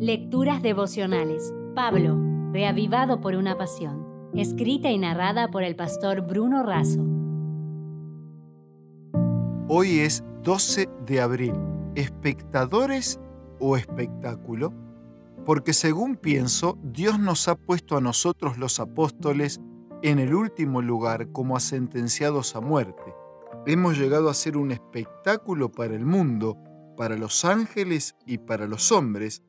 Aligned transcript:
Lecturas 0.00 0.62
devocionales. 0.62 1.52
Pablo, 1.74 2.16
reavivado 2.52 3.20
por 3.20 3.34
una 3.34 3.58
pasión. 3.58 4.30
Escrita 4.32 4.92
y 4.92 4.98
narrada 4.98 5.50
por 5.50 5.64
el 5.64 5.74
pastor 5.74 6.20
Bruno 6.20 6.62
Razo. 6.62 7.04
Hoy 9.66 9.98
es 9.98 10.22
12 10.44 10.88
de 11.04 11.20
abril. 11.20 11.54
¿Espectadores 11.96 13.18
o 13.58 13.76
espectáculo? 13.76 14.72
Porque 15.44 15.72
según 15.72 16.14
pienso, 16.14 16.78
Dios 16.84 17.18
nos 17.18 17.48
ha 17.48 17.56
puesto 17.56 17.96
a 17.96 18.00
nosotros 18.00 18.56
los 18.56 18.78
apóstoles 18.78 19.60
en 20.04 20.20
el 20.20 20.32
último 20.32 20.80
lugar 20.80 21.32
como 21.32 21.56
a 21.56 21.60
sentenciados 21.60 22.54
a 22.54 22.60
muerte. 22.60 23.16
Hemos 23.66 23.98
llegado 23.98 24.30
a 24.30 24.34
ser 24.34 24.58
un 24.58 24.70
espectáculo 24.70 25.72
para 25.72 25.96
el 25.96 26.06
mundo, 26.06 26.56
para 26.96 27.16
los 27.16 27.44
ángeles 27.44 28.14
y 28.26 28.38
para 28.38 28.68
los 28.68 28.92
hombres, 28.92 29.42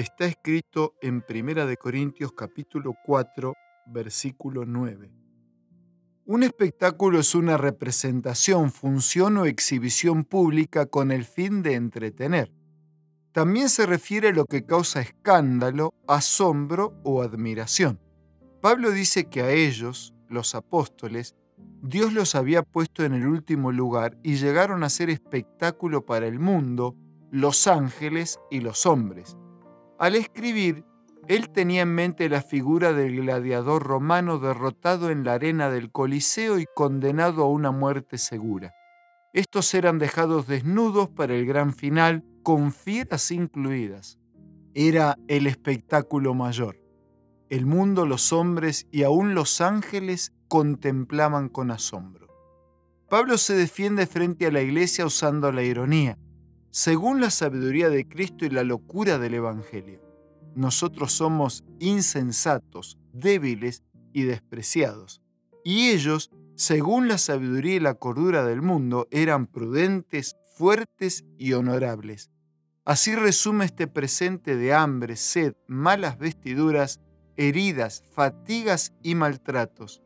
está 0.00 0.26
escrito 0.26 0.94
en 1.00 1.24
1 1.26 1.74
Corintios 1.80 2.32
capítulo 2.32 2.94
4, 3.02 3.54
versículo 3.86 4.66
9. 4.66 5.10
Un 6.26 6.42
espectáculo 6.42 7.18
es 7.18 7.34
una 7.34 7.56
representación, 7.56 8.72
función 8.72 9.38
o 9.38 9.46
exhibición 9.46 10.24
pública 10.24 10.84
con 10.84 11.12
el 11.12 11.24
fin 11.24 11.62
de 11.62 11.74
entretener. 11.74 12.52
También 13.32 13.70
se 13.70 13.86
refiere 13.86 14.28
a 14.28 14.32
lo 14.32 14.44
que 14.44 14.66
causa 14.66 15.00
escándalo, 15.00 15.94
asombro 16.06 17.00
o 17.02 17.22
admiración. 17.22 17.98
Pablo 18.60 18.90
dice 18.90 19.30
que 19.30 19.40
a 19.40 19.50
ellos, 19.50 20.12
los 20.28 20.54
apóstoles, 20.54 21.36
Dios 21.80 22.12
los 22.12 22.34
había 22.34 22.62
puesto 22.62 23.02
en 23.02 23.14
el 23.14 23.26
último 23.26 23.72
lugar 23.72 24.18
y 24.22 24.36
llegaron 24.36 24.82
a 24.82 24.90
ser 24.90 25.08
espectáculo 25.08 26.04
para 26.04 26.26
el 26.26 26.38
mundo, 26.38 26.96
los 27.30 27.66
ángeles 27.66 28.40
y 28.50 28.60
los 28.60 28.84
hombres. 28.84 29.38
Al 29.98 30.14
escribir, 30.14 30.84
él 31.26 31.48
tenía 31.48 31.82
en 31.82 31.94
mente 31.94 32.28
la 32.28 32.42
figura 32.42 32.92
del 32.92 33.16
gladiador 33.16 33.82
romano 33.82 34.38
derrotado 34.38 35.08
en 35.08 35.24
la 35.24 35.34
arena 35.34 35.70
del 35.70 35.90
Coliseo 35.90 36.58
y 36.58 36.66
condenado 36.74 37.44
a 37.44 37.48
una 37.48 37.70
muerte 37.70 38.18
segura. 38.18 38.74
Estos 39.32 39.72
eran 39.72 39.98
dejados 39.98 40.46
desnudos 40.46 41.08
para 41.08 41.34
el 41.34 41.46
gran 41.46 41.72
final, 41.72 42.24
con 42.42 42.72
fieras 42.72 43.30
incluidas. 43.30 44.18
Era 44.74 45.16
el 45.28 45.46
espectáculo 45.46 46.34
mayor. 46.34 46.78
El 47.48 47.64
mundo, 47.64 48.04
los 48.04 48.34
hombres 48.34 48.86
y 48.92 49.02
aún 49.02 49.34
los 49.34 49.62
ángeles 49.62 50.34
contemplaban 50.46 51.48
con 51.48 51.70
asombro. 51.70 52.26
Pablo 53.08 53.38
se 53.38 53.54
defiende 53.54 54.06
frente 54.06 54.46
a 54.46 54.52
la 54.52 54.60
iglesia 54.60 55.06
usando 55.06 55.50
la 55.52 55.62
ironía 55.62 56.18
según 56.76 57.22
la 57.22 57.30
sabiduría 57.30 57.88
de 57.88 58.06
Cristo 58.06 58.44
y 58.44 58.50
la 58.50 58.62
locura 58.62 59.16
del 59.16 59.32
Evangelio. 59.32 60.02
Nosotros 60.54 61.10
somos 61.10 61.64
insensatos, 61.78 62.98
débiles 63.14 63.82
y 64.12 64.24
despreciados. 64.24 65.22
Y 65.64 65.88
ellos, 65.88 66.30
según 66.54 67.08
la 67.08 67.16
sabiduría 67.16 67.76
y 67.76 67.80
la 67.80 67.94
cordura 67.94 68.44
del 68.44 68.60
mundo, 68.60 69.08
eran 69.10 69.46
prudentes, 69.46 70.36
fuertes 70.54 71.24
y 71.38 71.54
honorables. 71.54 72.30
Así 72.84 73.14
resume 73.16 73.64
este 73.64 73.86
presente 73.86 74.54
de 74.54 74.74
hambre, 74.74 75.16
sed, 75.16 75.54
malas 75.66 76.18
vestiduras, 76.18 77.00
heridas, 77.38 78.04
fatigas 78.12 78.92
y 79.02 79.14
maltratos. 79.14 80.02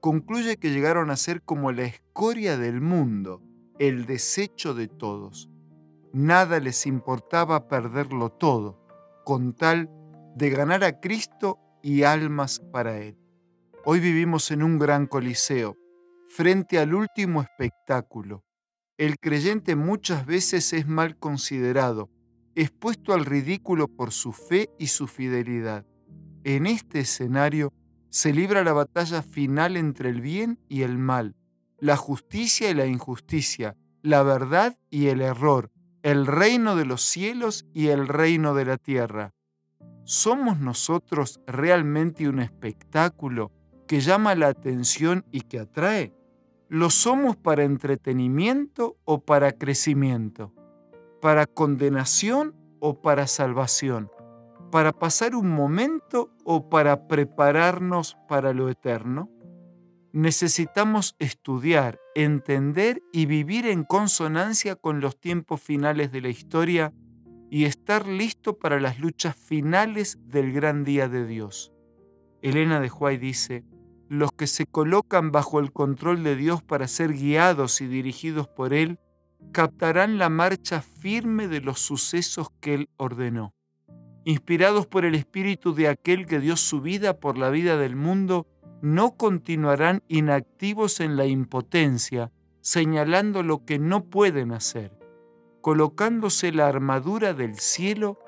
Concluye 0.00 0.58
que 0.58 0.70
llegaron 0.70 1.08
a 1.10 1.16
ser 1.16 1.40
como 1.40 1.72
la 1.72 1.84
escoria 1.84 2.58
del 2.58 2.82
mundo, 2.82 3.40
el 3.78 4.04
desecho 4.04 4.74
de 4.74 4.86
todos 4.86 5.49
nada 6.12 6.60
les 6.60 6.86
importaba 6.86 7.68
perderlo 7.68 8.30
todo, 8.30 8.80
con 9.24 9.54
tal 9.54 9.90
de 10.36 10.50
ganar 10.50 10.84
a 10.84 11.00
Cristo 11.00 11.58
y 11.82 12.02
almas 12.02 12.60
para 12.72 12.98
Él. 12.98 13.16
Hoy 13.84 14.00
vivimos 14.00 14.50
en 14.50 14.62
un 14.62 14.78
gran 14.78 15.06
coliseo, 15.06 15.76
frente 16.28 16.78
al 16.78 16.94
último 16.94 17.42
espectáculo. 17.42 18.44
El 18.98 19.18
creyente 19.18 19.76
muchas 19.76 20.26
veces 20.26 20.72
es 20.72 20.86
mal 20.86 21.18
considerado, 21.18 22.10
expuesto 22.54 23.14
al 23.14 23.24
ridículo 23.24 23.88
por 23.88 24.12
su 24.12 24.32
fe 24.32 24.68
y 24.78 24.88
su 24.88 25.06
fidelidad. 25.06 25.86
En 26.44 26.66
este 26.66 27.00
escenario 27.00 27.72
se 28.10 28.32
libra 28.32 28.64
la 28.64 28.72
batalla 28.72 29.22
final 29.22 29.76
entre 29.76 30.10
el 30.10 30.20
bien 30.20 30.58
y 30.68 30.82
el 30.82 30.98
mal, 30.98 31.36
la 31.78 31.96
justicia 31.96 32.70
y 32.70 32.74
la 32.74 32.86
injusticia, 32.86 33.76
la 34.02 34.22
verdad 34.22 34.78
y 34.90 35.06
el 35.06 35.22
error, 35.22 35.70
el 36.02 36.26
reino 36.26 36.76
de 36.76 36.84
los 36.84 37.02
cielos 37.02 37.66
y 37.72 37.88
el 37.88 38.08
reino 38.08 38.54
de 38.54 38.64
la 38.64 38.76
tierra. 38.76 39.32
¿Somos 40.04 40.58
nosotros 40.58 41.40
realmente 41.46 42.28
un 42.28 42.40
espectáculo 42.40 43.52
que 43.86 44.00
llama 44.00 44.34
la 44.34 44.48
atención 44.48 45.24
y 45.30 45.42
que 45.42 45.60
atrae? 45.60 46.14
¿Lo 46.68 46.90
somos 46.90 47.36
para 47.36 47.64
entretenimiento 47.64 48.96
o 49.04 49.20
para 49.24 49.52
crecimiento? 49.52 50.52
¿Para 51.20 51.46
condenación 51.46 52.54
o 52.78 53.00
para 53.02 53.26
salvación? 53.26 54.10
¿Para 54.70 54.92
pasar 54.92 55.34
un 55.34 55.50
momento 55.50 56.30
o 56.44 56.68
para 56.70 57.08
prepararnos 57.08 58.16
para 58.28 58.52
lo 58.52 58.68
eterno? 58.68 59.28
necesitamos 60.12 61.14
estudiar, 61.18 61.99
entender 62.14 63.02
y 63.12 63.26
vivir 63.26 63.66
en 63.66 63.84
consonancia 63.84 64.76
con 64.76 65.00
los 65.00 65.18
tiempos 65.18 65.60
finales 65.60 66.12
de 66.12 66.20
la 66.20 66.28
historia 66.28 66.92
y 67.50 67.64
estar 67.64 68.06
listo 68.06 68.58
para 68.58 68.80
las 68.80 68.98
luchas 68.98 69.36
finales 69.36 70.18
del 70.26 70.52
gran 70.52 70.84
día 70.84 71.08
de 71.08 71.26
Dios. 71.26 71.72
Elena 72.42 72.80
de 72.80 72.90
Huay 72.90 73.18
dice, 73.18 73.64
los 74.08 74.32
que 74.32 74.46
se 74.46 74.66
colocan 74.66 75.30
bajo 75.30 75.60
el 75.60 75.72
control 75.72 76.24
de 76.24 76.36
Dios 76.36 76.62
para 76.62 76.88
ser 76.88 77.12
guiados 77.12 77.80
y 77.80 77.86
dirigidos 77.86 78.48
por 78.48 78.74
Él, 78.74 78.98
captarán 79.52 80.18
la 80.18 80.28
marcha 80.28 80.80
firme 80.82 81.48
de 81.48 81.60
los 81.60 81.80
sucesos 81.80 82.48
que 82.60 82.74
Él 82.74 82.88
ordenó. 82.96 83.54
Inspirados 84.24 84.86
por 84.86 85.04
el 85.04 85.14
espíritu 85.14 85.74
de 85.74 85.88
aquel 85.88 86.26
que 86.26 86.40
dio 86.40 86.56
su 86.56 86.80
vida 86.80 87.20
por 87.20 87.38
la 87.38 87.50
vida 87.50 87.76
del 87.76 87.96
mundo, 87.96 88.46
no 88.82 89.16
continuarán 89.16 90.02
inactivos 90.08 91.00
en 91.00 91.16
la 91.16 91.26
impotencia, 91.26 92.32
señalando 92.60 93.42
lo 93.42 93.64
que 93.64 93.78
no 93.78 94.04
pueden 94.04 94.52
hacer. 94.52 94.98
Colocándose 95.60 96.52
la 96.52 96.68
armadura 96.68 97.34
del 97.34 97.58
cielo, 97.58 98.18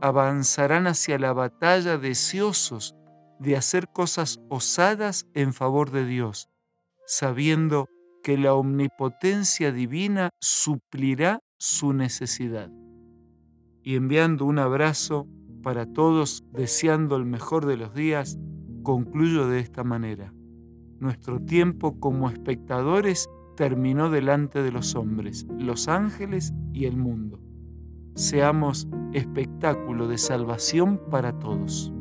avanzarán 0.00 0.86
hacia 0.86 1.18
la 1.18 1.32
batalla 1.32 1.98
deseosos 1.98 2.94
de 3.38 3.56
hacer 3.56 3.88
cosas 3.88 4.40
osadas 4.48 5.26
en 5.34 5.52
favor 5.52 5.90
de 5.90 6.06
Dios, 6.06 6.48
sabiendo 7.06 7.88
que 8.22 8.38
la 8.38 8.54
omnipotencia 8.54 9.72
divina 9.72 10.30
suplirá 10.40 11.40
su 11.58 11.92
necesidad. 11.92 12.70
Y 13.82 13.96
enviando 13.96 14.44
un 14.44 14.58
abrazo 14.58 15.28
para 15.62 15.86
todos, 15.86 16.44
deseando 16.52 17.16
el 17.16 17.24
mejor 17.24 17.66
de 17.66 17.76
los 17.76 17.94
días, 17.94 18.38
concluyo 18.86 19.48
de 19.48 19.58
esta 19.58 19.82
manera. 19.82 20.32
Nuestro 21.00 21.40
tiempo 21.40 21.98
como 21.98 22.30
espectadores 22.30 23.28
terminó 23.56 24.10
delante 24.10 24.62
de 24.62 24.70
los 24.70 24.94
hombres, 24.94 25.44
los 25.58 25.88
ángeles 25.88 26.54
y 26.72 26.84
el 26.84 26.96
mundo. 26.96 27.40
Seamos 28.14 28.86
espectáculo 29.12 30.06
de 30.06 30.18
salvación 30.18 31.00
para 31.10 31.36
todos. 31.36 31.92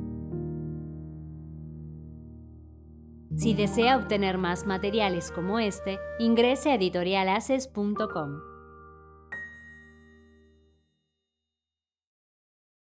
Si 3.35 3.55
desea 3.55 3.97
obtener 3.97 4.37
más 4.37 4.67
materiales 4.67 5.31
como 5.31 5.57
este, 5.57 5.97
ingrese 6.19 6.69
a 6.69 6.75
editorialaces.com. 6.75 8.54